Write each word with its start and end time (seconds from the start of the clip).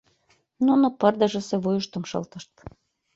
Нуно 0.65 0.85
пырдыжысе 0.99 1.55
вуйыштым 1.63 2.03
шылтышт. 2.09 2.53